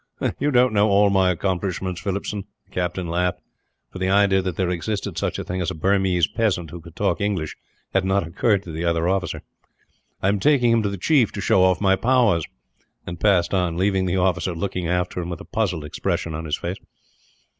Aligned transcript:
"You 0.39 0.49
don't 0.49 0.73
know 0.73 0.89
all 0.89 1.11
my 1.11 1.29
accomplishments, 1.29 2.01
Phillipson," 2.01 2.45
the 2.65 2.71
captain 2.71 3.05
laughed, 3.07 3.39
for 3.93 3.99
the 3.99 4.09
idea 4.09 4.41
that 4.41 4.55
there 4.55 4.71
existed 4.71 5.15
such 5.15 5.37
a 5.37 5.43
thing 5.43 5.61
as 5.61 5.69
a 5.69 5.75
Burmese 5.75 6.25
peasant 6.25 6.71
who 6.71 6.81
could 6.81 6.95
talk 6.95 7.21
English 7.21 7.55
had 7.93 8.03
not 8.03 8.25
occurred 8.25 8.63
to 8.63 8.71
the 8.71 8.83
other. 8.83 9.07
"I 9.07 9.19
am 10.23 10.39
taking 10.39 10.71
him 10.71 10.81
to 10.81 10.89
the 10.89 10.97
chief, 10.97 11.31
to 11.33 11.39
show 11.39 11.61
off 11.61 11.79
my 11.79 11.95
powers;" 11.95 12.47
and 13.05 13.19
passed 13.19 13.53
on, 13.53 13.77
leaving 13.77 14.07
the 14.07 14.17
officer 14.17 14.55
looking 14.55 14.87
after 14.87 15.21
him, 15.21 15.29
with 15.29 15.39
a 15.41 15.45
puzzled 15.45 15.85
expression 15.85 16.33
on 16.33 16.45
his 16.45 16.57
face. 16.57 16.77